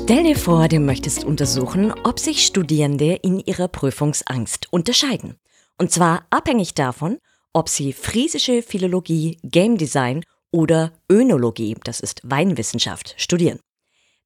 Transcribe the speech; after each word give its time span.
Stell 0.00 0.22
dir 0.22 0.36
vor, 0.36 0.68
du 0.68 0.78
möchtest 0.78 1.24
untersuchen, 1.24 1.92
ob 2.04 2.20
sich 2.20 2.46
Studierende 2.46 3.14
in 3.16 3.40
ihrer 3.40 3.66
Prüfungsangst 3.66 4.72
unterscheiden. 4.72 5.34
Und 5.76 5.90
zwar 5.90 6.24
abhängig 6.30 6.74
davon, 6.74 7.18
ob 7.52 7.68
sie 7.68 7.92
friesische 7.92 8.62
Philologie, 8.62 9.38
Game 9.42 9.76
Design 9.76 10.24
oder 10.52 10.92
Önologie, 11.10 11.76
das 11.82 11.98
ist 11.98 12.20
Weinwissenschaft, 12.22 13.16
studieren. 13.18 13.58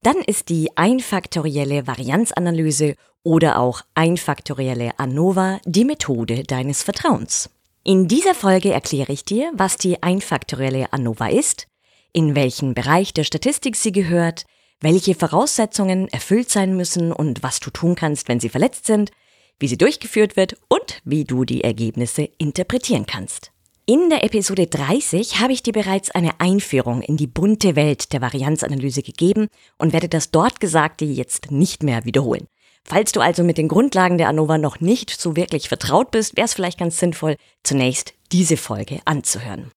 Dann 0.02 0.16
ist 0.18 0.50
die 0.50 0.68
einfaktorielle 0.76 1.86
Varianzanalyse 1.86 2.94
oder 3.24 3.58
auch 3.58 3.80
einfaktorielle 3.94 4.98
ANOVA 4.98 5.58
die 5.64 5.86
Methode 5.86 6.44
deines 6.44 6.82
Vertrauens. 6.82 7.48
In 7.82 8.08
dieser 8.08 8.34
Folge 8.34 8.72
erkläre 8.72 9.12
ich 9.12 9.24
dir, 9.24 9.50
was 9.54 9.78
die 9.78 10.02
einfaktorielle 10.02 10.92
ANOVA 10.92 11.28
ist, 11.28 11.66
in 12.12 12.36
welchen 12.36 12.74
Bereich 12.74 13.14
der 13.14 13.24
Statistik 13.24 13.74
sie 13.74 13.92
gehört, 13.92 14.44
welche 14.82 15.14
Voraussetzungen 15.14 16.08
erfüllt 16.08 16.50
sein 16.50 16.76
müssen 16.76 17.12
und 17.12 17.42
was 17.42 17.60
du 17.60 17.70
tun 17.70 17.94
kannst, 17.94 18.28
wenn 18.28 18.40
sie 18.40 18.48
verletzt 18.48 18.86
sind, 18.86 19.10
wie 19.58 19.68
sie 19.68 19.78
durchgeführt 19.78 20.36
wird 20.36 20.56
und 20.68 21.00
wie 21.04 21.24
du 21.24 21.44
die 21.44 21.64
Ergebnisse 21.64 22.28
interpretieren 22.38 23.06
kannst. 23.06 23.52
In 23.86 24.10
der 24.10 24.22
Episode 24.22 24.66
30 24.66 25.40
habe 25.40 25.52
ich 25.52 25.62
dir 25.62 25.72
bereits 25.72 26.10
eine 26.10 26.40
Einführung 26.40 27.02
in 27.02 27.16
die 27.16 27.26
bunte 27.26 27.74
Welt 27.74 28.12
der 28.12 28.20
Varianzanalyse 28.20 29.02
gegeben 29.02 29.48
und 29.78 29.92
werde 29.92 30.08
das 30.08 30.30
dort 30.30 30.60
Gesagte 30.60 31.04
jetzt 31.04 31.50
nicht 31.50 31.82
mehr 31.82 32.04
wiederholen. 32.04 32.46
Falls 32.84 33.12
du 33.12 33.20
also 33.20 33.44
mit 33.44 33.58
den 33.58 33.68
Grundlagen 33.68 34.18
der 34.18 34.28
ANOVA 34.28 34.58
noch 34.58 34.80
nicht 34.80 35.10
so 35.10 35.36
wirklich 35.36 35.68
vertraut 35.68 36.10
bist, 36.10 36.36
wäre 36.36 36.44
es 36.44 36.54
vielleicht 36.54 36.78
ganz 36.78 36.98
sinnvoll, 36.98 37.36
zunächst 37.62 38.14
diese 38.32 38.56
Folge 38.56 39.00
anzuhören. 39.04 39.70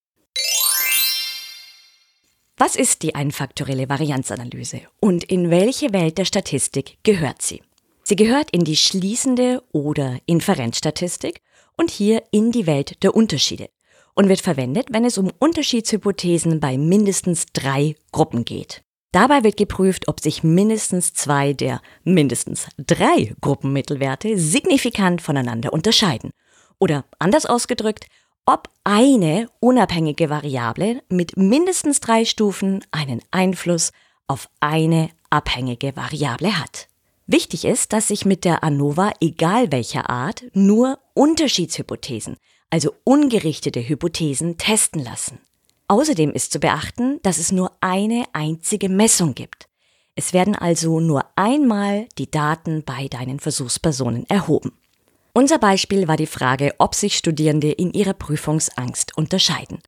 Was 2.57 2.77
ist 2.77 3.03
die 3.03 3.15
einfaktorielle 3.15 3.89
Varianzanalyse 3.89 4.79
und 5.01 5.25
in 5.25 5.51
welche 5.51 5.91
Welt 5.91 6.17
der 6.17 6.23
Statistik 6.23 6.97
gehört 7.03 7.41
sie? 7.41 7.61
Sie 8.03 8.15
gehört 8.15 8.49
in 8.51 8.63
die 8.63 8.77
schließende 8.77 9.61
oder 9.73 10.19
Inferenzstatistik 10.25 11.41
und 11.75 11.91
hier 11.91 12.23
in 12.31 12.53
die 12.53 12.65
Welt 12.65 13.03
der 13.03 13.13
Unterschiede 13.13 13.67
und 14.13 14.29
wird 14.29 14.39
verwendet, 14.39 14.87
wenn 14.91 15.03
es 15.03 15.17
um 15.17 15.33
Unterschiedshypothesen 15.37 16.61
bei 16.61 16.77
mindestens 16.77 17.47
drei 17.51 17.97
Gruppen 18.13 18.45
geht. 18.45 18.83
Dabei 19.11 19.43
wird 19.43 19.57
geprüft, 19.57 20.07
ob 20.07 20.21
sich 20.21 20.41
mindestens 20.41 21.13
zwei 21.13 21.51
der 21.51 21.81
mindestens 22.05 22.69
drei 22.77 23.35
Gruppenmittelwerte 23.41 24.37
signifikant 24.37 25.21
voneinander 25.21 25.73
unterscheiden. 25.73 26.31
Oder 26.79 27.03
anders 27.19 27.45
ausgedrückt, 27.45 28.05
ob 28.45 28.69
eine 28.83 29.49
unabhängige 29.59 30.29
Variable 30.29 31.01
mit 31.09 31.35
mindestens 31.37 31.99
drei 31.99 32.25
Stufen 32.25 32.85
einen 32.91 33.21
Einfluss 33.31 33.91
auf 34.27 34.49
eine 34.59 35.09
abhängige 35.29 35.95
Variable 35.95 36.59
hat. 36.59 36.87
Wichtig 37.27 37.65
ist, 37.65 37.91
dass 37.91 38.09
sich 38.09 38.25
mit 38.25 38.45
der 38.45 38.63
ANOVA, 38.63 39.13
egal 39.19 39.71
welcher 39.71 40.09
Art, 40.09 40.43
nur 40.53 40.99
Unterschiedshypothesen, 41.15 42.37
also 42.69 42.93
ungerichtete 43.03 43.87
Hypothesen, 43.87 44.57
testen 44.57 45.03
lassen. 45.03 45.39
Außerdem 45.87 46.31
ist 46.31 46.51
zu 46.51 46.59
beachten, 46.59 47.19
dass 47.23 47.39
es 47.39 47.51
nur 47.51 47.71
eine 47.81 48.25
einzige 48.33 48.89
Messung 48.89 49.33
gibt. 49.33 49.67
Es 50.15 50.33
werden 50.33 50.55
also 50.55 50.99
nur 50.99 51.25
einmal 51.35 52.07
die 52.17 52.29
Daten 52.29 52.83
bei 52.83 53.07
deinen 53.07 53.39
Versuchspersonen 53.39 54.29
erhoben. 54.29 54.71
Unser 55.37 55.59
Beispiel 55.59 56.07
war 56.07 56.15
die 56.15 56.27
Frage, 56.27 56.73
ob 56.77 56.95
sich 56.95 57.17
Studierende 57.17 57.69
in 57.69 57.91
ihrer 57.91 58.13
Prüfungsangst 58.13 59.17
unterscheiden. 59.17 59.79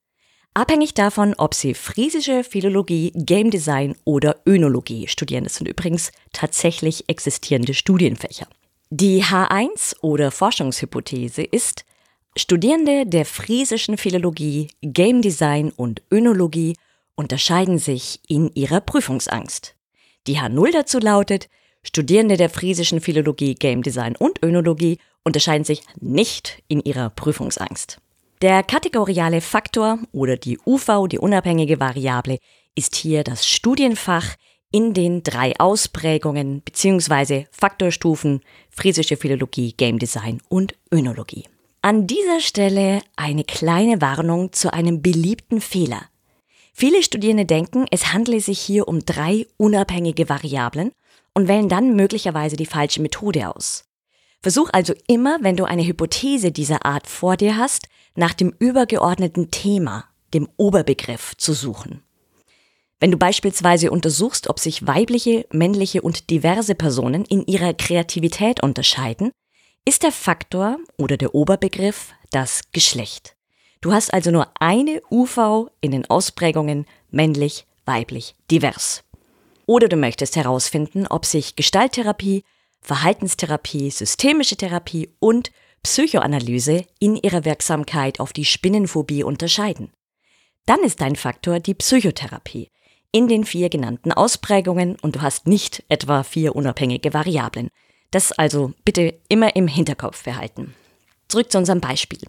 Abhängig 0.54 0.94
davon, 0.94 1.36
ob 1.38 1.54
sie 1.54 1.74
friesische 1.74 2.44
Philologie, 2.44 3.14
Game 3.16 3.50
Design 3.50 3.96
oder 4.04 4.42
Önologie 4.46 5.08
studieren. 5.08 5.46
Das 5.46 5.56
sind 5.56 5.70
übrigens 5.70 6.12
tatsächlich 6.34 7.06
existierende 7.08 7.74
Studienfächer. 7.74 8.46
Die 8.90 9.24
H1 9.24 9.96
oder 10.02 10.32
Forschungshypothese 10.32 11.44
ist, 11.44 11.86
Studierende 12.36 13.06
der 13.06 13.26
friesischen 13.26 13.96
Philologie, 13.96 14.68
Game 14.82 15.22
Design 15.22 15.72
und 15.74 16.02
Önologie 16.12 16.76
unterscheiden 17.16 17.80
sich 17.80 18.20
in 18.28 18.52
ihrer 18.54 18.82
Prüfungsangst. 18.82 19.76
Die 20.28 20.40
H0 20.40 20.74
dazu 20.74 21.00
lautet, 21.00 21.48
Studierende 21.84 22.36
der 22.36 22.50
friesischen 22.50 23.00
Philologie, 23.00 23.56
Game 23.56 23.82
Design 23.82 24.18
und 24.18 24.44
Önologie 24.44 24.98
unterscheiden 25.28 25.66
sich 25.66 25.82
nicht 26.00 26.64
in 26.68 26.82
ihrer 26.82 27.12
Prüfungsangst. 27.12 28.00
Der 28.42 28.64
kategoriale 28.64 29.42
Faktor 29.42 30.00
oder 30.12 30.38
die 30.38 30.58
UV, 30.66 31.08
die 31.08 31.20
unabhängige 31.20 31.80
Variable, 31.80 32.40
ist 32.76 32.96
hier 32.96 33.24
das 33.24 33.48
Studienfach 33.48 34.36
in 34.72 34.94
den 34.94 35.24
drei 35.24 35.54
Ausprägungen 35.60 36.62
bzw. 36.62 37.46
Faktorstufen 37.52 38.42
Friesische 38.70 39.18
Philologie, 39.18 39.74
Game 39.74 40.00
Design 40.00 40.42
und 40.50 40.76
Önologie. 40.92 41.46
An 41.82 42.06
dieser 42.08 42.40
Stelle 42.40 43.02
eine 43.16 43.44
kleine 43.44 44.02
Warnung 44.02 44.54
zu 44.54 44.74
einem 44.74 45.02
beliebten 45.02 45.62
Fehler. 45.62 46.04
Viele 46.74 47.02
Studierende 47.02 47.46
denken, 47.46 47.86
es 47.92 48.14
handle 48.14 48.40
sich 48.40 48.60
hier 48.60 48.88
um 48.88 49.04
drei 49.04 49.48
unabhängige 49.58 50.30
Variablen 50.30 50.92
und 51.34 51.48
wählen 51.48 51.70
dann 51.70 51.96
möglicherweise 51.96 52.56
die 52.56 52.66
falsche 52.66 53.02
Methode 53.02 53.50
aus. 53.56 53.87
Versuch 54.42 54.70
also 54.72 54.94
immer, 55.08 55.40
wenn 55.42 55.58
du 55.58 55.66
eine 55.66 55.86
Hypothese 55.86 56.52
dieser 56.52 56.86
Art 56.86 57.08
vor 57.08 57.38
dir 57.38 57.58
hast, 57.58 57.88
nach 58.16 58.34
dem 58.34 58.54
übergeordneten 58.60 59.52
Thema, 59.52 60.06
dem 60.34 60.48
Oberbegriff 60.58 61.36
zu 61.38 61.54
suchen. 61.54 62.04
Wenn 63.00 63.12
du 63.12 63.18
beispielsweise 63.18 63.92
untersuchst, 63.92 64.50
ob 64.50 64.60
sich 64.60 64.88
weibliche, 64.88 65.46
männliche 65.52 66.02
und 66.02 66.30
diverse 66.32 66.74
Personen 66.74 67.26
in 67.26 67.46
ihrer 67.46 67.74
Kreativität 67.74 68.64
unterscheiden, 68.64 69.32
ist 69.86 70.04
der 70.04 70.12
Faktor 70.12 70.78
oder 70.98 71.16
der 71.16 71.36
Oberbegriff 71.36 72.14
das 72.32 72.62
Geschlecht. 72.72 73.36
Du 73.82 73.94
hast 73.94 74.14
also 74.14 74.32
nur 74.32 74.48
eine 74.60 75.02
UV 75.12 75.70
in 75.82 75.92
den 75.92 76.10
Ausprägungen 76.10 76.86
männlich, 77.12 77.68
weiblich, 77.86 78.36
divers. 78.50 79.04
Oder 79.68 79.88
du 79.88 79.96
möchtest 79.96 80.36
herausfinden, 80.36 81.06
ob 81.08 81.26
sich 81.26 81.56
Gestalttherapie, 81.56 82.44
Verhaltenstherapie, 82.88 83.92
systemische 83.92 84.56
Therapie 84.56 85.10
und 85.20 85.52
Psychoanalyse 85.84 86.86
in 87.00 87.18
ihrer 87.18 87.44
Wirksamkeit 87.44 88.22
auf 88.22 88.32
die 88.32 88.46
Spinnenphobie 88.46 89.26
unterscheiden. 89.26 89.92
Dann 90.66 90.82
ist 90.84 91.02
dein 91.02 91.18
Faktor 91.18 91.60
die 91.60 91.74
Psychotherapie 91.74 92.72
in 93.12 93.28
den 93.28 93.44
vier 93.44 93.68
genannten 93.68 94.14
Ausprägungen 94.14 94.96
und 95.02 95.18
du 95.18 95.22
hast 95.22 95.48
nicht 95.48 95.84
etwa 95.90 96.24
vier 96.24 96.56
unabhängige 96.56 97.14
Variablen. 97.14 97.72
Das 98.12 98.32
also 98.32 98.72
bitte 98.86 99.20
immer 99.28 99.58
im 99.58 99.68
Hinterkopf 99.68 100.24
behalten. 100.24 100.74
Zurück 101.28 101.52
zu 101.52 101.58
unserem 101.58 101.82
Beispiel. 101.82 102.22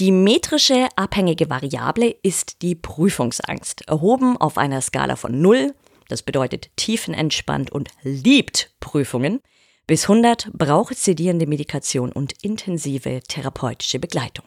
Die 0.00 0.10
metrische 0.10 0.88
abhängige 0.96 1.48
Variable 1.48 2.10
ist 2.24 2.60
die 2.62 2.74
Prüfungsangst, 2.74 3.86
erhoben 3.86 4.36
auf 4.36 4.58
einer 4.58 4.80
Skala 4.80 5.14
von 5.14 5.40
0, 5.40 5.76
das 6.08 6.22
bedeutet 6.22 6.70
tiefenentspannt 6.74 7.70
und 7.70 7.90
liebt 8.02 8.72
Prüfungen, 8.80 9.42
bis 9.86 10.08
100 10.08 10.50
braucht 10.52 10.98
sedierende 10.98 11.46
Medikation 11.46 12.10
und 12.10 12.34
intensive 12.42 13.20
therapeutische 13.26 13.98
Begleitung. 14.00 14.44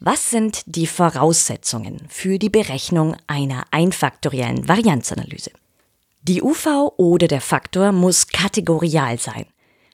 Was 0.00 0.28
sind 0.28 0.62
die 0.66 0.86
Voraussetzungen 0.86 2.06
für 2.10 2.38
die 2.38 2.50
Berechnung 2.50 3.16
einer 3.26 3.64
einfaktoriellen 3.70 4.68
Varianzanalyse? 4.68 5.50
Die 6.20 6.42
UV 6.42 6.92
oder 6.98 7.26
der 7.26 7.40
Faktor 7.40 7.92
muss 7.92 8.26
kategorial 8.26 9.18
sein. 9.18 9.46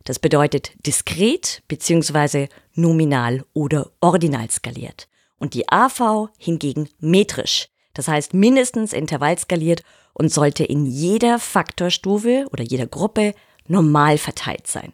Das 0.05 0.19
bedeutet 0.19 0.73
diskret 0.85 1.63
bzw. 1.69 2.49
nominal 2.75 3.45
oder 3.53 3.91
ordinal 4.01 4.51
skaliert. 4.51 5.09
Und 5.39 5.55
die 5.55 5.69
AV 5.69 6.31
hingegen 6.39 6.89
metrisch, 6.99 7.69
das 7.95 8.09
heißt 8.09 8.35
mindestens 8.35 8.93
intervallskaliert 8.93 9.85
und 10.21 10.31
sollte 10.31 10.65
in 10.65 10.85
jeder 10.85 11.39
Faktorstufe 11.39 12.47
oder 12.53 12.63
jeder 12.63 12.87
Gruppe 12.87 13.33
normal 13.67 14.19
verteilt 14.19 14.67
sein. 14.67 14.93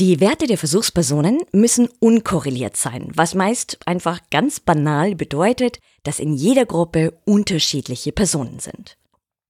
Die 0.00 0.18
Werte 0.18 0.48
der 0.48 0.58
Versuchspersonen 0.58 1.42
müssen 1.52 1.88
unkorreliert 2.00 2.76
sein, 2.76 3.12
was 3.14 3.36
meist 3.36 3.78
einfach 3.86 4.18
ganz 4.32 4.58
banal 4.58 5.14
bedeutet, 5.14 5.78
dass 6.02 6.18
in 6.18 6.34
jeder 6.34 6.66
Gruppe 6.66 7.16
unterschiedliche 7.24 8.10
Personen 8.10 8.58
sind. 8.58 8.96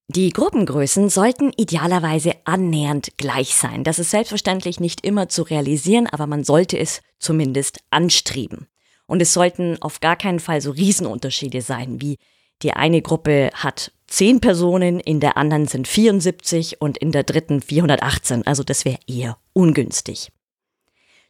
Die 0.08 0.28
Gruppengrößen 0.28 1.08
sollten 1.08 1.52
idealerweise 1.56 2.34
annähernd 2.44 3.16
gleich 3.16 3.54
sein. 3.54 3.84
Das 3.84 3.98
ist 3.98 4.10
selbstverständlich 4.10 4.78
nicht 4.78 5.06
immer 5.06 5.30
zu 5.30 5.42
realisieren, 5.42 6.06
aber 6.06 6.26
man 6.26 6.44
sollte 6.44 6.78
es 6.78 7.00
zumindest 7.18 7.80
anstreben. 7.88 8.68
Und 9.06 9.22
es 9.22 9.32
sollten 9.32 9.80
auf 9.80 10.00
gar 10.00 10.16
keinen 10.16 10.40
Fall 10.40 10.60
so 10.60 10.70
Riesenunterschiede 10.70 11.62
sein, 11.62 12.02
wie 12.02 12.18
die 12.60 12.74
eine 12.74 13.00
Gruppe 13.00 13.50
hat 13.54 13.92
10 14.08 14.40
Personen, 14.40 15.00
in 15.00 15.20
der 15.20 15.36
anderen 15.36 15.66
sind 15.66 15.86
74 15.86 16.80
und 16.80 16.96
in 16.98 17.12
der 17.12 17.24
dritten 17.24 17.60
418. 17.60 18.46
Also 18.46 18.62
das 18.62 18.84
wäre 18.84 18.98
eher 19.06 19.38
ungünstig. 19.52 20.32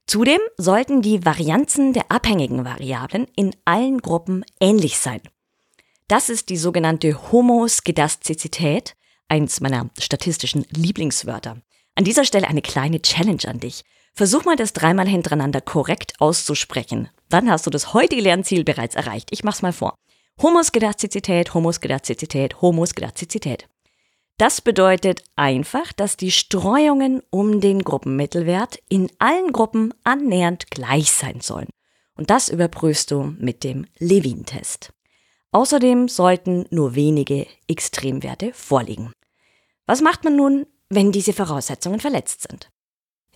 Zudem 0.06 0.40
sollten 0.56 1.02
die 1.02 1.24
Varianzen 1.24 1.92
der 1.92 2.10
abhängigen 2.10 2.64
Variablen 2.64 3.26
in 3.36 3.54
allen 3.64 4.00
Gruppen 4.00 4.44
ähnlich 4.60 4.98
sein. 4.98 5.20
Das 6.06 6.30
ist 6.30 6.48
die 6.48 6.56
sogenannte 6.56 7.30
Homoskedastizität, 7.30 8.94
eins 9.28 9.60
meiner 9.60 9.90
statistischen 9.98 10.64
Lieblingswörter. 10.70 11.60
An 11.96 12.04
dieser 12.04 12.24
Stelle 12.24 12.48
eine 12.48 12.62
kleine 12.62 13.02
Challenge 13.02 13.42
an 13.46 13.60
dich. 13.60 13.84
Versuch 14.14 14.44
mal 14.44 14.56
das 14.56 14.72
dreimal 14.72 15.06
hintereinander 15.06 15.60
korrekt 15.60 16.14
auszusprechen. 16.20 17.08
Dann 17.28 17.50
hast 17.50 17.66
du 17.66 17.70
das 17.70 17.92
heutige 17.92 18.22
Lernziel 18.22 18.64
bereits 18.64 18.94
erreicht. 18.94 19.28
Ich 19.32 19.44
mach's 19.44 19.62
mal 19.62 19.72
vor. 19.72 19.96
Homoskedastizität, 20.40 21.52
Homoskedastizität, 21.52 22.62
Homoskedastizität. 22.62 23.68
Das 24.36 24.60
bedeutet 24.60 25.24
einfach, 25.34 25.92
dass 25.92 26.16
die 26.16 26.30
Streuungen 26.30 27.22
um 27.30 27.60
den 27.60 27.82
Gruppenmittelwert 27.82 28.78
in 28.88 29.10
allen 29.18 29.52
Gruppen 29.52 29.92
annähernd 30.04 30.70
gleich 30.70 31.10
sein 31.10 31.40
sollen. 31.40 31.66
Und 32.14 32.30
das 32.30 32.48
überprüfst 32.48 33.10
du 33.10 33.34
mit 33.38 33.64
dem 33.64 33.86
Levin-Test. 33.98 34.92
Außerdem 35.50 36.06
sollten 36.06 36.66
nur 36.70 36.94
wenige 36.94 37.48
Extremwerte 37.66 38.52
vorliegen. 38.52 39.12
Was 39.86 40.02
macht 40.02 40.22
man 40.22 40.36
nun, 40.36 40.66
wenn 40.88 41.10
diese 41.10 41.32
Voraussetzungen 41.32 41.98
verletzt 41.98 42.46
sind? 42.48 42.70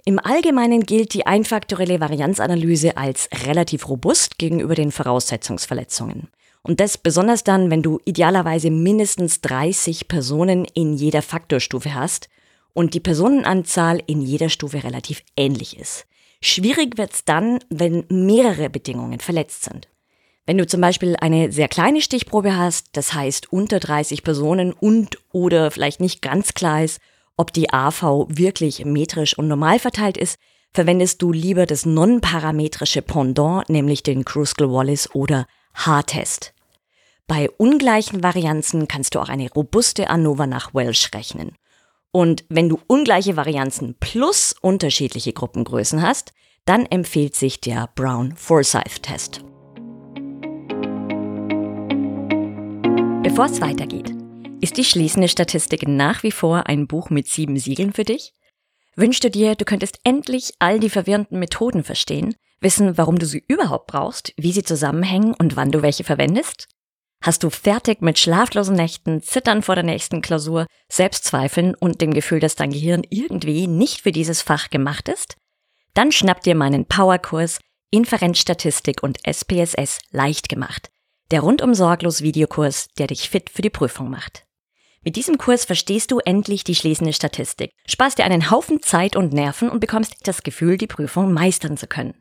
Im 0.04 0.20
Allgemeinen 0.20 0.84
gilt 0.84 1.14
die 1.14 1.26
einfaktorielle 1.26 1.98
Varianzanalyse 1.98 2.96
als 2.96 3.28
relativ 3.44 3.88
robust 3.88 4.38
gegenüber 4.38 4.76
den 4.76 4.92
Voraussetzungsverletzungen. 4.92 6.28
Und 6.62 6.78
das 6.80 6.96
besonders 6.96 7.42
dann, 7.44 7.70
wenn 7.70 7.82
du 7.82 7.98
idealerweise 8.04 8.70
mindestens 8.70 9.40
30 9.40 10.06
Personen 10.06 10.64
in 10.64 10.94
jeder 10.94 11.22
Faktorstufe 11.22 11.94
hast 11.94 12.28
und 12.72 12.94
die 12.94 13.00
Personenanzahl 13.00 14.00
in 14.06 14.20
jeder 14.20 14.48
Stufe 14.48 14.84
relativ 14.84 15.22
ähnlich 15.36 15.78
ist. 15.78 16.06
Schwierig 16.40 16.98
wird's 16.98 17.24
dann, 17.24 17.58
wenn 17.68 18.04
mehrere 18.08 18.70
Bedingungen 18.70 19.20
verletzt 19.20 19.64
sind. 19.64 19.88
Wenn 20.44 20.58
du 20.58 20.66
zum 20.66 20.80
Beispiel 20.80 21.14
eine 21.16 21.52
sehr 21.52 21.68
kleine 21.68 22.00
Stichprobe 22.00 22.56
hast, 22.56 22.88
das 22.96 23.14
heißt 23.14 23.52
unter 23.52 23.78
30 23.78 24.24
Personen 24.24 24.72
und 24.72 25.18
oder 25.32 25.70
vielleicht 25.70 26.00
nicht 26.00 26.20
ganz 26.20 26.54
klar 26.54 26.82
ist, 26.82 27.00
ob 27.36 27.52
die 27.52 27.72
AV 27.72 28.26
wirklich 28.28 28.84
metrisch 28.84 29.38
und 29.38 29.46
normal 29.46 29.78
verteilt 29.78 30.16
ist, 30.16 30.38
verwendest 30.72 31.22
du 31.22 31.32
lieber 31.32 31.66
das 31.66 31.86
non-parametrische 31.86 33.02
Pendant, 33.02 33.68
nämlich 33.68 34.02
den 34.02 34.24
Kruskal-Wallis 34.24 35.14
oder 35.14 35.46
H-Test. 35.74 36.51
Bei 37.26 37.50
ungleichen 37.50 38.22
Varianzen 38.22 38.88
kannst 38.88 39.14
du 39.14 39.20
auch 39.20 39.28
eine 39.28 39.50
robuste 39.50 40.10
ANOVA 40.10 40.46
nach 40.46 40.74
Welsh 40.74 41.10
rechnen. 41.14 41.56
Und 42.10 42.44
wenn 42.48 42.68
du 42.68 42.78
ungleiche 42.86 43.36
Varianzen 43.36 43.96
plus 43.98 44.54
unterschiedliche 44.60 45.32
Gruppengrößen 45.32 46.02
hast, 46.02 46.32
dann 46.64 46.86
empfiehlt 46.86 47.34
sich 47.34 47.60
der 47.60 47.88
Brown-Forsyth-Test. 47.94 49.42
Bevor 53.22 53.46
es 53.46 53.60
weitergeht, 53.60 54.12
ist 54.60 54.76
die 54.76 54.84
schließende 54.84 55.28
Statistik 55.28 55.88
nach 55.88 56.22
wie 56.22 56.30
vor 56.30 56.66
ein 56.66 56.86
Buch 56.86 57.08
mit 57.08 57.28
sieben 57.28 57.56
Siegeln 57.56 57.92
für 57.92 58.04
dich? 58.04 58.34
Wünschst 58.94 59.24
du 59.24 59.30
dir, 59.30 59.54
du 59.54 59.64
könntest 59.64 59.98
endlich 60.04 60.52
all 60.58 60.78
die 60.78 60.90
verwirrenden 60.90 61.38
Methoden 61.38 61.82
verstehen, 61.82 62.34
wissen, 62.60 62.98
warum 62.98 63.18
du 63.18 63.26
sie 63.26 63.42
überhaupt 63.48 63.86
brauchst, 63.86 64.34
wie 64.36 64.52
sie 64.52 64.62
zusammenhängen 64.62 65.34
und 65.34 65.56
wann 65.56 65.72
du 65.72 65.80
welche 65.82 66.04
verwendest? 66.04 66.68
Hast 67.22 67.44
du 67.44 67.50
fertig 67.50 68.02
mit 68.02 68.18
schlaflosen 68.18 68.74
Nächten, 68.74 69.22
Zittern 69.22 69.62
vor 69.62 69.76
der 69.76 69.84
nächsten 69.84 70.22
Klausur, 70.22 70.66
Selbstzweifeln 70.90 71.76
und 71.76 72.00
dem 72.00 72.12
Gefühl, 72.12 72.40
dass 72.40 72.56
dein 72.56 72.72
Gehirn 72.72 73.02
irgendwie 73.10 73.68
nicht 73.68 74.00
für 74.00 74.10
dieses 74.10 74.42
Fach 74.42 74.70
gemacht 74.70 75.08
ist? 75.08 75.36
Dann 75.94 76.10
schnapp 76.10 76.40
dir 76.40 76.56
meinen 76.56 76.86
Powerkurs 76.86 77.60
Inferenzstatistik 77.92 79.04
und 79.04 79.18
SPSS 79.24 80.00
leicht 80.10 80.48
gemacht. 80.48 80.90
Der 81.30 81.42
rundum 81.42 81.74
sorglos 81.74 82.22
Videokurs, 82.22 82.88
der 82.98 83.06
dich 83.06 83.30
fit 83.30 83.50
für 83.50 83.62
die 83.62 83.70
Prüfung 83.70 84.10
macht. 84.10 84.44
Mit 85.04 85.14
diesem 85.14 85.38
Kurs 85.38 85.64
verstehst 85.64 86.10
du 86.10 86.18
endlich 86.18 86.64
die 86.64 86.74
schließende 86.74 87.12
Statistik, 87.12 87.70
sparst 87.86 88.18
dir 88.18 88.24
einen 88.24 88.50
Haufen 88.50 88.82
Zeit 88.82 89.14
und 89.14 89.32
Nerven 89.32 89.68
und 89.68 89.78
bekommst 89.78 90.14
das 90.24 90.42
Gefühl, 90.42 90.76
die 90.76 90.86
Prüfung 90.86 91.32
meistern 91.32 91.76
zu 91.76 91.86
können. 91.86 92.14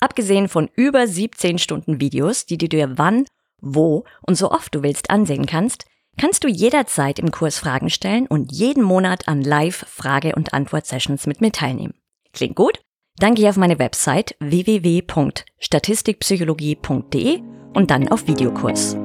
Abgesehen 0.00 0.48
von 0.48 0.68
über 0.74 1.06
17 1.06 1.58
Stunden 1.58 2.00
Videos, 2.00 2.46
die 2.46 2.58
du 2.58 2.68
dir 2.68 2.98
wann, 2.98 3.26
wo 3.62 4.04
und 4.22 4.36
so 4.36 4.50
oft 4.50 4.74
du 4.74 4.82
willst 4.82 5.10
ansehen 5.10 5.46
kannst, 5.46 5.84
kannst 6.16 6.42
du 6.44 6.48
jederzeit 6.48 7.18
im 7.18 7.30
Kurs 7.30 7.58
Fragen 7.58 7.90
stellen 7.90 8.26
und 8.26 8.52
jeden 8.52 8.82
Monat 8.82 9.28
an 9.28 9.42
Live-Frage- 9.42 10.34
und 10.34 10.52
Antwort-Sessions 10.52 11.26
mit 11.26 11.40
mir 11.40 11.52
teilnehmen. 11.52 11.94
Klingt 12.32 12.56
gut? 12.56 12.80
Dann 13.16 13.34
geh 13.34 13.48
auf 13.48 13.56
meine 13.56 13.78
Website 13.78 14.36
www.statistikpsychologie.de 14.40 17.40
und 17.74 17.90
dann 17.90 18.08
auf 18.08 18.26
Videokurs. 18.26 18.96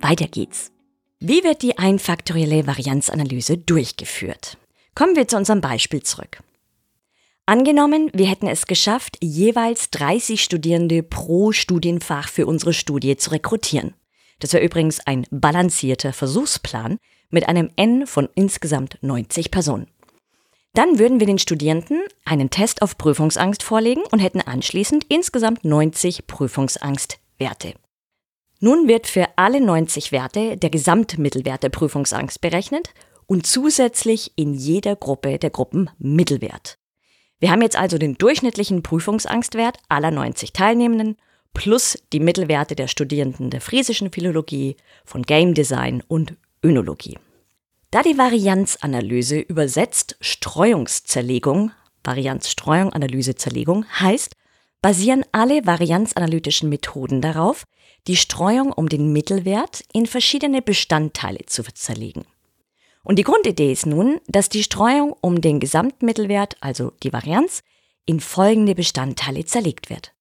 Weiter 0.00 0.28
geht's. 0.28 0.70
Wie 1.20 1.44
wird 1.44 1.62
die 1.62 1.78
einfaktorielle 1.78 2.66
Varianzanalyse 2.66 3.58
durchgeführt? 3.58 4.56
Kommen 4.94 5.16
wir 5.16 5.28
zu 5.28 5.36
unserem 5.36 5.60
Beispiel 5.60 6.02
zurück. 6.02 6.42
Angenommen, 7.44 8.08
wir 8.14 8.26
hätten 8.26 8.46
es 8.46 8.66
geschafft, 8.66 9.18
jeweils 9.20 9.90
30 9.90 10.44
Studierende 10.44 11.02
pro 11.02 11.50
Studienfach 11.50 12.28
für 12.28 12.46
unsere 12.46 12.72
Studie 12.72 13.16
zu 13.16 13.30
rekrutieren. 13.30 13.94
Das 14.38 14.52
wäre 14.52 14.64
übrigens 14.64 15.00
ein 15.00 15.26
balancierter 15.30 16.12
Versuchsplan 16.12 16.98
mit 17.30 17.48
einem 17.48 17.70
N 17.74 18.06
von 18.06 18.28
insgesamt 18.36 18.98
90 19.02 19.50
Personen. 19.50 19.88
Dann 20.74 21.00
würden 21.00 21.18
wir 21.18 21.26
den 21.26 21.38
Studierenden 21.38 22.00
einen 22.24 22.48
Test 22.48 22.80
auf 22.80 22.96
Prüfungsangst 22.96 23.64
vorlegen 23.64 24.02
und 24.12 24.20
hätten 24.20 24.40
anschließend 24.40 25.04
insgesamt 25.08 25.64
90 25.64 26.28
Prüfungsangstwerte. 26.28 27.74
Nun 28.60 28.86
wird 28.86 29.08
für 29.08 29.26
alle 29.36 29.60
90 29.60 30.12
Werte 30.12 30.56
der 30.56 30.70
Gesamtmittelwert 30.70 31.64
der 31.64 31.70
Prüfungsangst 31.70 32.40
berechnet 32.40 32.94
und 33.26 33.46
zusätzlich 33.48 34.32
in 34.36 34.54
jeder 34.54 34.94
Gruppe 34.94 35.38
der 35.38 35.50
Gruppenmittelwert. 35.50 36.78
Wir 37.42 37.50
haben 37.50 37.60
jetzt 37.60 37.74
also 37.74 37.98
den 37.98 38.14
durchschnittlichen 38.14 38.84
Prüfungsangstwert 38.84 39.78
aller 39.88 40.12
90 40.12 40.52
Teilnehmenden 40.52 41.16
plus 41.54 41.98
die 42.12 42.20
Mittelwerte 42.20 42.76
der 42.76 42.86
Studierenden 42.86 43.50
der 43.50 43.60
friesischen 43.60 44.12
Philologie, 44.12 44.76
von 45.04 45.22
Game 45.22 45.52
Design 45.52 46.04
und 46.06 46.36
Önologie. 46.62 47.18
Da 47.90 48.02
die 48.02 48.16
Varianzanalyse 48.16 49.40
übersetzt 49.40 50.16
Streuungszerlegung, 50.20 51.72
Varianzstreuung, 52.04 52.92
Analyse, 52.92 53.34
Zerlegung 53.34 53.86
heißt, 53.98 54.36
basieren 54.80 55.24
alle 55.32 55.66
varianzanalytischen 55.66 56.68
Methoden 56.68 57.20
darauf, 57.20 57.64
die 58.06 58.16
Streuung 58.16 58.72
um 58.72 58.88
den 58.88 59.12
Mittelwert 59.12 59.82
in 59.92 60.06
verschiedene 60.06 60.62
Bestandteile 60.62 61.44
zu 61.46 61.64
zerlegen. 61.64 62.24
Und 63.04 63.18
die 63.18 63.24
Grundidee 63.24 63.72
ist 63.72 63.86
nun, 63.86 64.20
dass 64.28 64.48
die 64.48 64.62
Streuung 64.62 65.14
um 65.20 65.40
den 65.40 65.60
Gesamtmittelwert, 65.60 66.56
also 66.60 66.92
die 67.02 67.12
Varianz, 67.12 67.62
in 68.06 68.20
folgende 68.20 68.74
Bestandteile 68.74 69.44
zerlegt 69.44 69.90
wird. 69.90 70.12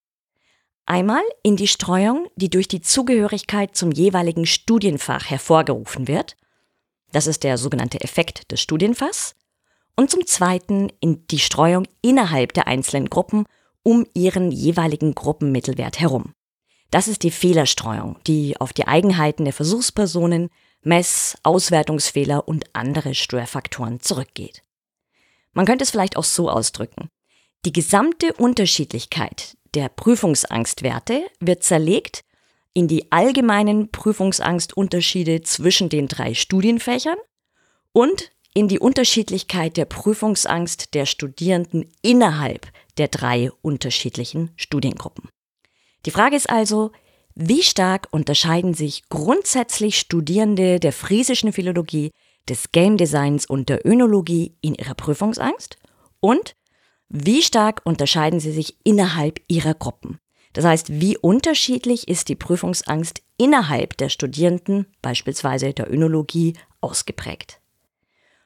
Einmal 0.86 1.22
in 1.44 1.56
die 1.56 1.68
Streuung, 1.68 2.28
die 2.36 2.50
durch 2.50 2.68
die 2.68 2.82
Zugehörigkeit 2.82 3.76
zum 3.76 3.92
jeweiligen 3.92 4.46
Studienfach 4.46 5.30
hervorgerufen 5.30 6.08
wird, 6.08 6.36
das 7.12 7.28
ist 7.28 7.44
der 7.44 7.58
sogenannte 7.58 8.02
Effekt 8.02 8.52
des 8.52 8.62
Studienfachs. 8.62 9.36
Und 9.96 10.10
zum 10.10 10.26
Zweiten 10.26 10.92
in 11.02 11.28
die 11.28 11.40
Streuung 11.40 11.86
innerhalb 12.02 12.54
der 12.54 12.68
einzelnen 12.68 13.10
Gruppen 13.10 13.46
um 13.84 14.06
ihren 14.14 14.52
jeweiligen 14.52 15.14
Gruppenmittelwert 15.14 16.00
herum. 16.00 16.34
Das 16.90 17.08
ist 17.08 17.24
die 17.24 17.32
Fehlerstreuung, 17.32 18.18
die 18.28 18.60
auf 18.60 18.74
die 18.74 18.88
Eigenheiten 18.88 19.46
der 19.46 19.54
Versuchspersonen, 19.54 20.50
Mess-, 20.84 21.38
Auswertungsfehler 21.44 22.48
und 22.48 22.66
andere 22.74 23.16
Störfaktoren 23.16 24.00
zurückgeht. 24.00 24.64
Man 25.54 25.66
könnte 25.66 25.84
es 25.84 25.92
vielleicht 25.92 26.18
auch 26.18 26.24
so 26.24 26.50
ausdrücken. 26.50 27.10
Die 27.66 27.74
gesamte 27.74 28.34
Unterschiedlichkeit 28.34 29.58
der 29.76 29.90
Prüfungsangstwerte 29.90 31.26
wird 31.40 31.64
zerlegt 31.64 32.24
in 32.74 32.88
die 32.88 33.12
allgemeinen 33.12 33.92
Prüfungsangstunterschiede 33.92 35.42
zwischen 35.42 35.90
den 35.90 36.08
drei 36.08 36.34
Studienfächern 36.34 37.18
und 37.92 38.32
in 38.54 38.68
die 38.68 38.80
Unterschiedlichkeit 38.80 39.78
der 39.78 39.86
Prüfungsangst 39.86 40.94
der 40.94 41.06
Studierenden 41.06 41.92
innerhalb 42.02 42.68
der 42.98 43.08
drei 43.08 43.52
unterschiedlichen 43.62 44.52
Studiengruppen. 44.56 45.30
Die 46.06 46.12
Frage 46.12 46.36
ist 46.36 46.50
also, 46.50 46.92
Wie 47.44 47.64
stark 47.64 48.08
unterscheiden 48.12 48.76
sich 48.76 49.10
grundsätzlich 49.10 49.98
Studierende 49.98 50.80
der 50.80 50.94
friesischen 50.94 51.52
Philologie, 51.52 52.12
des 52.48 52.72
Game 52.72 52.98
Designs 52.98 53.48
und 53.48 53.68
der 53.68 53.84
Önologie 53.84 54.54
in 54.62 54.76
ihrer 54.76 54.94
Prüfungsangst? 54.94 55.78
Und 56.20 56.56
wie 57.10 57.42
stark 57.42 57.82
unterscheiden 57.84 58.40
sie 58.40 58.52
sich 58.52 58.78
innerhalb 58.84 59.40
ihrer 59.48 59.74
Gruppen? 59.74 60.20
Das 60.54 60.66
heißt, 60.66 61.02
wie 61.02 61.18
unterschiedlich 61.18 62.08
ist 62.08 62.30
die 62.30 62.36
Prüfungsangst 62.36 63.24
innerhalb 63.38 63.98
der 63.98 64.10
Studierenden, 64.10 64.86
beispielsweise 65.02 65.74
der 65.74 65.92
Önologie, 65.92 66.54
ausgeprägt? 66.80 67.60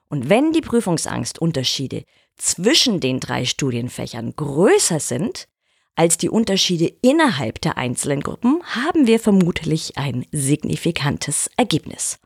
Und 0.07 0.29
wenn 0.29 0.53
die 0.53 0.61
Prüfungsangstunterschiede 0.61 2.05
zwischen 2.37 3.01
den 3.01 3.19
drei 3.19 3.43
Studienfächern 3.43 4.37
größer 4.37 5.01
sind 5.01 5.49
als 5.95 6.17
die 6.17 6.29
Unterschiede 6.29 6.93
innerhalb 7.01 7.61
der 7.61 7.77
einzelnen 7.77 8.21
Gruppen, 8.21 8.61
haben 8.63 9.07
wir 9.07 9.19
vermutlich 9.19 9.97
ein 9.97 10.25
signifikantes 10.31 11.49
Ergebnis. 11.57 12.19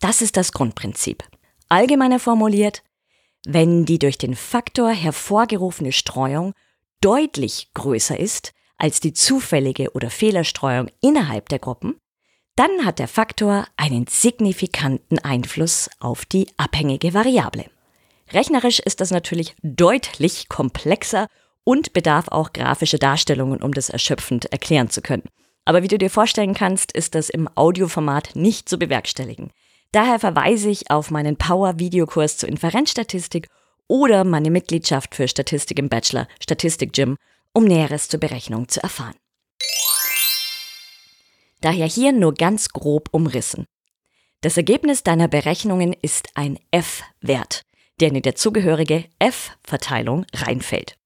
Das 0.00 0.22
ist 0.22 0.36
das 0.36 0.52
Grundprinzip. 0.52 1.22
Allgemeiner 1.68 2.18
formuliert, 2.18 2.82
wenn 3.46 3.84
die 3.84 3.98
durch 3.98 4.18
den 4.18 4.34
Faktor 4.34 4.90
hervorgerufene 4.90 5.92
Streuung 5.92 6.52
deutlich 7.00 7.70
größer 7.74 8.18
ist 8.18 8.52
als 8.76 9.00
die 9.00 9.12
zufällige 9.12 9.92
oder 9.92 10.10
Fehlerstreuung 10.10 10.90
innerhalb 11.00 11.48
der 11.48 11.58
Gruppen, 11.58 11.96
dann 12.56 12.84
hat 12.84 12.98
der 12.98 13.08
Faktor 13.08 13.66
einen 13.76 14.06
signifikanten 14.06 15.18
Einfluss 15.18 15.88
auf 16.00 16.24
die 16.24 16.48
abhängige 16.56 17.14
Variable. 17.14 17.64
Rechnerisch 18.32 18.78
ist 18.80 19.00
das 19.00 19.10
natürlich 19.10 19.54
deutlich 19.62 20.48
komplexer 20.48 21.28
und 21.64 21.92
bedarf 21.92 22.28
auch 22.28 22.52
grafische 22.52 22.98
Darstellungen, 22.98 23.62
um 23.62 23.72
das 23.72 23.88
erschöpfend 23.88 24.46
erklären 24.46 24.90
zu 24.90 25.02
können. 25.02 25.24
Aber 25.64 25.82
wie 25.82 25.88
du 25.88 25.98
dir 25.98 26.10
vorstellen 26.10 26.54
kannst, 26.54 26.92
ist 26.92 27.14
das 27.14 27.30
im 27.30 27.48
Audioformat 27.54 28.34
nicht 28.34 28.68
zu 28.68 28.78
bewerkstelligen. 28.78 29.50
Daher 29.92 30.18
verweise 30.18 30.70
ich 30.70 30.90
auf 30.90 31.10
meinen 31.10 31.36
Power-Videokurs 31.36 32.38
zur 32.38 32.48
Inferenzstatistik 32.48 33.48
oder 33.86 34.24
meine 34.24 34.50
Mitgliedschaft 34.50 35.14
für 35.14 35.28
Statistik 35.28 35.78
im 35.78 35.88
Bachelor 35.88 36.26
Statistik 36.40 36.92
Gym, 36.94 37.16
um 37.52 37.64
Näheres 37.64 38.08
zur 38.08 38.18
Berechnung 38.18 38.68
zu 38.68 38.82
erfahren. 38.82 39.14
Daher 41.60 41.86
hier 41.86 42.12
nur 42.12 42.34
ganz 42.34 42.70
grob 42.70 43.08
umrissen. 43.12 43.66
Das 44.40 44.56
Ergebnis 44.56 45.04
deiner 45.04 45.28
Berechnungen 45.28 45.92
ist 45.92 46.30
ein 46.34 46.58
F-Wert, 46.72 47.62
der 48.00 48.08
in 48.08 48.14
die 48.14 48.22
dazugehörige 48.22 49.04
F-Verteilung 49.20 50.26
reinfällt. 50.34 50.96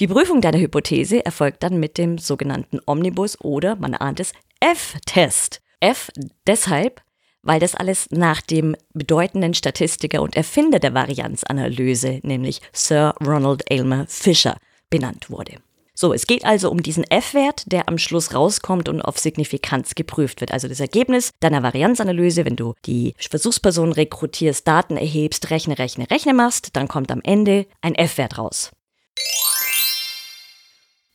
Die 0.00 0.08
Prüfung 0.08 0.40
deiner 0.40 0.58
Hypothese 0.58 1.24
erfolgt 1.24 1.62
dann 1.62 1.78
mit 1.78 1.98
dem 1.98 2.18
sogenannten 2.18 2.80
Omnibus 2.84 3.40
oder, 3.40 3.76
man 3.76 3.94
ahnt 3.94 4.18
es, 4.18 4.32
F-Test. 4.58 5.60
F 5.78 6.10
deshalb, 6.48 7.00
weil 7.42 7.60
das 7.60 7.76
alles 7.76 8.08
nach 8.10 8.40
dem 8.40 8.74
bedeutenden 8.92 9.54
Statistiker 9.54 10.22
und 10.22 10.34
Erfinder 10.34 10.80
der 10.80 10.94
Varianzanalyse, 10.94 12.18
nämlich 12.24 12.60
Sir 12.72 13.14
Ronald 13.24 13.70
Aylmer 13.70 14.06
Fisher, 14.08 14.56
benannt 14.90 15.30
wurde. 15.30 15.58
So, 15.94 16.12
es 16.12 16.26
geht 16.26 16.44
also 16.44 16.72
um 16.72 16.82
diesen 16.82 17.04
F-Wert, 17.04 17.62
der 17.70 17.88
am 17.88 17.98
Schluss 17.98 18.34
rauskommt 18.34 18.88
und 18.88 19.00
auf 19.00 19.20
Signifikanz 19.20 19.94
geprüft 19.94 20.40
wird. 20.40 20.50
Also 20.50 20.66
das 20.66 20.80
Ergebnis 20.80 21.30
deiner 21.38 21.62
Varianzanalyse, 21.62 22.44
wenn 22.44 22.56
du 22.56 22.74
die 22.84 23.14
Versuchsperson 23.16 23.92
rekrutierst, 23.92 24.66
Daten 24.66 24.96
erhebst, 24.96 25.50
rechne, 25.50 25.78
rechne, 25.78 26.10
rechne 26.10 26.34
machst, 26.34 26.70
dann 26.72 26.88
kommt 26.88 27.12
am 27.12 27.20
Ende 27.22 27.66
ein 27.80 27.94
F-Wert 27.94 28.38
raus. 28.38 28.72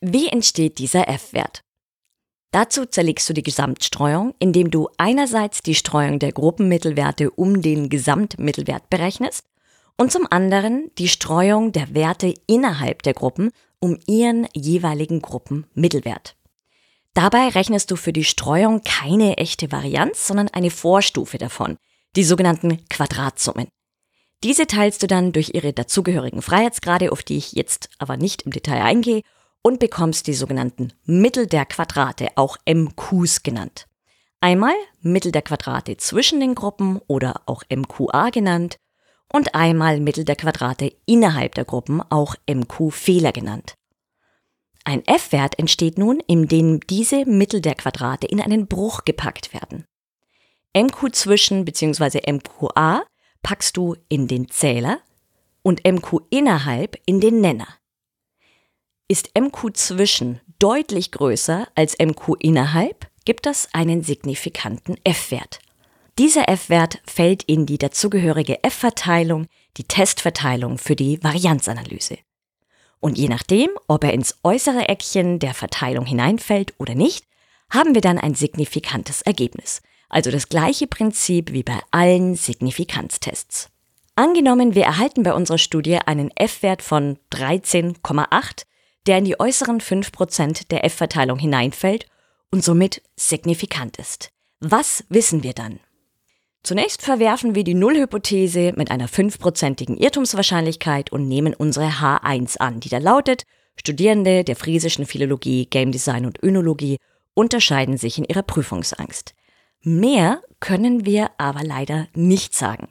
Wie 0.01 0.29
entsteht 0.29 0.77
dieser 0.77 1.09
F-Wert? 1.09 1.61
Dazu 2.51 2.85
zerlegst 2.85 3.27
du 3.27 3.33
die 3.33 3.43
Gesamtstreuung, 3.43 4.33
indem 4.39 4.71
du 4.71 4.87
einerseits 4.97 5.61
die 5.61 5.75
Streuung 5.75 6.19
der 6.19 6.31
Gruppenmittelwerte 6.31 7.29
um 7.31 7.61
den 7.61 7.89
Gesamtmittelwert 7.89 8.89
berechnest 8.89 9.43
und 9.97 10.11
zum 10.11 10.25
anderen 10.29 10.89
die 10.97 11.09
Streuung 11.09 11.73
der 11.73 11.93
Werte 11.93 12.33
innerhalb 12.47 13.03
der 13.03 13.13
Gruppen 13.13 13.51
um 13.79 13.99
ihren 14.07 14.47
jeweiligen 14.53 15.21
Gruppenmittelwert. 15.21 16.37
Dabei 17.13 17.49
rechnest 17.49 17.91
du 17.91 17.97
für 17.97 18.13
die 18.13 18.23
Streuung 18.23 18.81
keine 18.83 19.37
echte 19.37 19.71
Varianz, 19.71 20.25
sondern 20.25 20.47
eine 20.47 20.71
Vorstufe 20.71 21.37
davon, 21.37 21.77
die 22.15 22.23
sogenannten 22.23 22.87
Quadratsummen. 22.87 23.67
Diese 24.45 24.65
teilst 24.65 25.03
du 25.03 25.07
dann 25.07 25.33
durch 25.33 25.51
ihre 25.53 25.73
dazugehörigen 25.73 26.41
Freiheitsgrade, 26.41 27.11
auf 27.11 27.21
die 27.21 27.35
ich 27.35 27.51
jetzt 27.51 27.89
aber 27.97 28.15
nicht 28.15 28.43
im 28.43 28.51
Detail 28.53 28.81
eingehe, 28.81 29.23
und 29.61 29.79
bekommst 29.79 30.27
die 30.27 30.33
sogenannten 30.33 30.93
Mittel 31.05 31.47
der 31.47 31.65
Quadrate, 31.65 32.29
auch 32.35 32.57
MQs 32.65 33.43
genannt. 33.43 33.87
Einmal 34.41 34.73
Mittel 35.01 35.31
der 35.31 35.41
Quadrate 35.41 35.97
zwischen 35.97 36.39
den 36.39 36.55
Gruppen 36.55 37.01
oder 37.07 37.41
auch 37.45 37.63
MQA 37.69 38.29
genannt 38.29 38.77
und 39.31 39.53
einmal 39.53 39.99
Mittel 39.99 40.23
der 40.23 40.37
Quadrate 40.37 40.93
innerhalb 41.05 41.55
der 41.55 41.65
Gruppen, 41.65 42.01
auch 42.01 42.35
MQ-Fehler 42.49 43.31
genannt. 43.31 43.75
Ein 44.85 45.05
F-Wert 45.05 45.59
entsteht 45.59 45.97
nun, 45.97 46.21
indem 46.25 46.79
diese 46.79 47.25
Mittel 47.25 47.61
der 47.61 47.75
Quadrate 47.75 48.27
in 48.27 48.41
einen 48.41 48.67
Bruch 48.67 49.03
gepackt 49.05 49.53
werden. 49.53 49.85
MQ 50.75 51.13
zwischen 51.13 51.65
bzw. 51.65 52.31
MQA 52.31 53.03
packst 53.43 53.77
du 53.77 53.95
in 54.07 54.27
den 54.27 54.49
Zähler 54.49 54.99
und 55.61 55.85
MQ 55.85 56.21
innerhalb 56.29 56.97
in 57.05 57.19
den 57.19 57.41
Nenner. 57.41 57.67
Ist 59.11 59.31
MQ 59.35 59.73
zwischen 59.73 60.39
deutlich 60.59 61.11
größer 61.11 61.67
als 61.73 61.97
MQ 61.97 62.35
innerhalb, 62.39 63.07
gibt 63.25 63.47
das 63.47 63.67
einen 63.73 64.03
signifikanten 64.03 64.97
F-Wert. 65.03 65.57
Dieser 66.19 66.47
F-Wert 66.47 66.99
fällt 67.07 67.41
in 67.41 67.65
die 67.65 67.79
dazugehörige 67.79 68.63
F-Verteilung, 68.63 69.47
die 69.77 69.85
Testverteilung 69.85 70.77
für 70.77 70.95
die 70.95 71.23
Varianzanalyse. 71.23 72.19
Und 72.99 73.17
je 73.17 73.29
nachdem, 73.29 73.71
ob 73.87 74.03
er 74.03 74.13
ins 74.13 74.37
äußere 74.43 74.87
Eckchen 74.87 75.39
der 75.39 75.55
Verteilung 75.55 76.05
hineinfällt 76.05 76.75
oder 76.77 76.93
nicht, 76.93 77.25
haben 77.71 77.95
wir 77.95 78.01
dann 78.01 78.19
ein 78.19 78.35
signifikantes 78.35 79.23
Ergebnis. 79.23 79.81
Also 80.09 80.29
das 80.29 80.49
gleiche 80.49 80.85
Prinzip 80.85 81.51
wie 81.51 81.63
bei 81.63 81.79
allen 81.89 82.35
Signifikanztests. 82.35 83.71
Angenommen, 84.15 84.75
wir 84.75 84.83
erhalten 84.83 85.23
bei 85.23 85.33
unserer 85.33 85.57
Studie 85.57 85.97
einen 85.97 86.29
F-Wert 86.35 86.83
von 86.83 87.17
13,8, 87.33 88.65
der 89.07 89.19
in 89.19 89.25
die 89.25 89.39
äußeren 89.39 89.79
5% 89.79 90.67
der 90.69 90.85
F-Verteilung 90.85 91.39
hineinfällt 91.39 92.07
und 92.51 92.63
somit 92.63 93.01
signifikant 93.15 93.97
ist. 93.97 94.29
Was 94.59 95.03
wissen 95.09 95.43
wir 95.43 95.53
dann? 95.53 95.79
Zunächst 96.63 97.01
verwerfen 97.01 97.55
wir 97.55 97.63
die 97.63 97.73
Nullhypothese 97.73 98.73
mit 98.75 98.91
einer 98.91 99.07
fünfprozentigen 99.07 99.95
Irrtumswahrscheinlichkeit 99.95 101.11
und 101.11 101.27
nehmen 101.27 101.53
unsere 101.53 101.87
H1 101.87 102.57
an, 102.57 102.81
die 102.81 102.89
da 102.89 102.97
lautet, 102.97 103.43
Studierende 103.79 104.43
der 104.43 104.57
friesischen 104.57 105.05
Philologie, 105.05 105.65
Game 105.65 105.93
Design 105.93 106.25
und 106.25 106.43
Önologie 106.43 106.97
unterscheiden 107.33 107.97
sich 107.97 108.17
in 108.17 108.25
ihrer 108.25 108.43
Prüfungsangst. 108.43 109.33
Mehr 109.81 110.41
können 110.59 111.05
wir 111.05 111.31
aber 111.37 111.63
leider 111.63 112.09
nicht 112.13 112.53
sagen. 112.53 112.89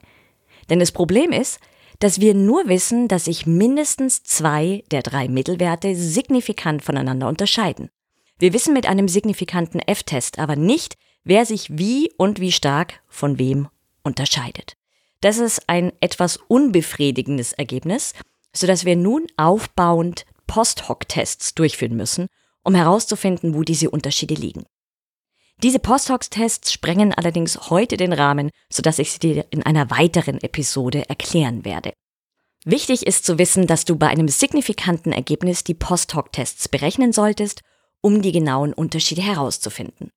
Denn 0.70 0.78
das 0.78 0.92
Problem 0.92 1.32
ist, 1.32 1.60
dass 1.98 2.20
wir 2.20 2.34
nur 2.34 2.68
wissen, 2.68 3.08
dass 3.08 3.24
sich 3.24 3.46
mindestens 3.46 4.22
zwei 4.22 4.84
der 4.90 5.02
drei 5.02 5.28
Mittelwerte 5.28 5.94
signifikant 5.96 6.84
voneinander 6.84 7.28
unterscheiden. 7.28 7.90
Wir 8.38 8.52
wissen 8.52 8.72
mit 8.72 8.86
einem 8.86 9.08
signifikanten 9.08 9.80
F-Test 9.80 10.38
aber 10.38 10.54
nicht, 10.54 10.96
wer 11.24 11.44
sich 11.44 11.76
wie 11.76 12.12
und 12.16 12.40
wie 12.40 12.52
stark 12.52 13.00
von 13.08 13.38
wem 13.38 13.68
unterscheidet. 14.04 14.74
Das 15.20 15.38
ist 15.38 15.68
ein 15.68 15.92
etwas 16.00 16.36
unbefriedigendes 16.36 17.52
Ergebnis, 17.52 18.14
sodass 18.52 18.84
wir 18.84 18.94
nun 18.94 19.26
aufbauend 19.36 20.24
Post-Hoc-Tests 20.46 21.54
durchführen 21.54 21.96
müssen, 21.96 22.28
um 22.62 22.74
herauszufinden, 22.74 23.54
wo 23.54 23.62
diese 23.62 23.90
Unterschiede 23.90 24.34
liegen. 24.34 24.64
Diese 25.64 25.80
Post-Hoc-Tests 25.80 26.72
sprengen 26.72 27.12
allerdings 27.12 27.68
heute 27.68 27.96
den 27.96 28.12
Rahmen, 28.12 28.50
sodass 28.70 29.00
ich 29.00 29.10
sie 29.10 29.18
dir 29.18 29.46
in 29.50 29.64
einer 29.64 29.90
weiteren 29.90 30.40
Episode 30.40 31.08
erklären 31.08 31.64
werde. 31.64 31.92
Wichtig 32.64 33.04
ist 33.06 33.24
zu 33.24 33.38
wissen, 33.38 33.66
dass 33.66 33.84
du 33.84 33.96
bei 33.96 34.06
einem 34.06 34.28
signifikanten 34.28 35.12
Ergebnis 35.12 35.64
die 35.64 35.74
Post-Hoc-Tests 35.74 36.68
berechnen 36.68 37.12
solltest, 37.12 37.62
um 38.00 38.22
die 38.22 38.30
genauen 38.30 38.72
Unterschiede 38.72 39.22
herauszufinden. 39.22 40.10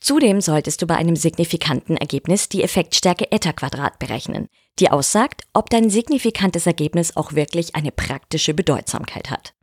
Zudem 0.00 0.40
solltest 0.40 0.80
du 0.80 0.86
bei 0.86 0.96
einem 0.96 1.16
signifikanten 1.16 1.98
Ergebnis 1.98 2.48
die 2.48 2.62
Effektstärke 2.62 3.30
Eta-Quadrat 3.30 3.98
berechnen, 3.98 4.48
die 4.78 4.90
aussagt, 4.90 5.42
ob 5.52 5.68
dein 5.68 5.90
signifikantes 5.90 6.66
Ergebnis 6.66 7.16
auch 7.16 7.34
wirklich 7.34 7.74
eine 7.74 7.92
praktische 7.92 8.54
Bedeutsamkeit 8.54 9.30
hat. 9.30 9.54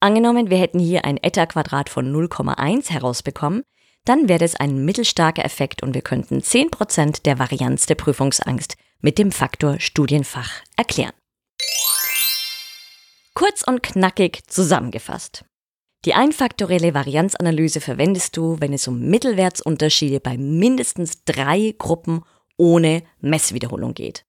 Angenommen, 0.00 0.48
wir 0.48 0.56
hätten 0.56 0.78
hier 0.78 1.04
ein 1.04 1.18
Eta-Quadrat 1.22 1.90
von 1.90 2.10
0,1 2.10 2.90
herausbekommen, 2.90 3.64
dann 4.06 4.30
wäre 4.30 4.44
es 4.44 4.56
ein 4.56 4.82
mittelstarker 4.86 5.44
Effekt 5.44 5.82
und 5.82 5.94
wir 5.94 6.00
könnten 6.00 6.38
10% 6.38 7.22
der 7.22 7.38
Varianz 7.38 7.84
der 7.84 7.96
Prüfungsangst 7.96 8.76
mit 9.00 9.18
dem 9.18 9.30
Faktor 9.30 9.78
Studienfach 9.78 10.62
erklären. 10.76 11.12
Kurz 13.34 13.62
und 13.62 13.82
knackig 13.82 14.42
zusammengefasst. 14.46 15.44
Die 16.06 16.14
einfaktorielle 16.14 16.94
Varianzanalyse 16.94 17.82
verwendest 17.82 18.38
du, 18.38 18.56
wenn 18.58 18.72
es 18.72 18.88
um 18.88 19.00
Mittelwertsunterschiede 19.00 20.20
bei 20.20 20.38
mindestens 20.38 21.24
drei 21.24 21.74
Gruppen 21.76 22.24
ohne 22.56 23.02
Messwiederholung 23.20 23.92
geht. 23.92 24.24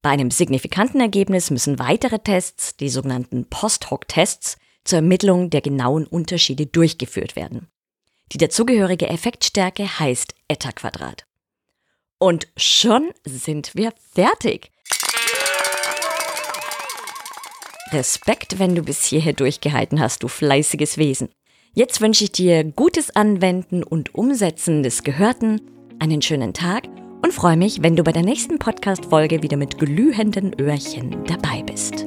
Bei 0.00 0.10
einem 0.10 0.30
signifikanten 0.30 1.00
Ergebnis 1.00 1.50
müssen 1.50 1.78
weitere 1.78 2.18
Tests, 2.18 2.76
die 2.76 2.88
sogenannten 2.88 3.46
Post-Hoc-Tests, 3.50 4.56
zur 4.86 4.98
Ermittlung 4.98 5.50
der 5.50 5.60
genauen 5.60 6.06
Unterschiede 6.06 6.66
durchgeführt 6.66 7.36
werden. 7.36 7.68
Die 8.32 8.38
dazugehörige 8.38 9.08
Effektstärke 9.08 9.98
heißt 9.98 10.34
Eta-Quadrat. 10.48 11.26
Und 12.18 12.48
schon 12.56 13.10
sind 13.24 13.74
wir 13.74 13.92
fertig. 14.14 14.70
Respekt, 17.92 18.58
wenn 18.58 18.74
du 18.74 18.82
bis 18.82 19.04
hierher 19.04 19.32
durchgehalten 19.32 20.00
hast, 20.00 20.22
du 20.22 20.28
fleißiges 20.28 20.98
Wesen. 20.98 21.28
Jetzt 21.72 22.00
wünsche 22.00 22.24
ich 22.24 22.32
dir 22.32 22.64
gutes 22.64 23.14
Anwenden 23.14 23.84
und 23.84 24.14
Umsetzen 24.14 24.82
des 24.82 25.02
Gehörten, 25.02 25.60
einen 25.98 26.22
schönen 26.22 26.52
Tag 26.52 26.88
und 27.22 27.32
freue 27.32 27.56
mich, 27.56 27.82
wenn 27.82 27.96
du 27.96 28.02
bei 28.02 28.12
der 28.12 28.22
nächsten 28.22 28.58
Podcast-Folge 28.58 29.42
wieder 29.42 29.56
mit 29.56 29.78
glühenden 29.78 30.58
Öhrchen 30.58 31.24
dabei 31.26 31.62
bist. 31.62 32.06